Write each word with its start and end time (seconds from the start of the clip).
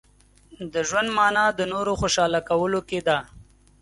•د 0.73 0.75
ژوند 0.87 1.09
مانا 1.17 1.45
د 1.53 1.61
نورو 1.73 1.91
خوشحاله 2.01 2.39
کولو 2.49 2.79
کې 2.89 2.99
ده. 3.07 3.17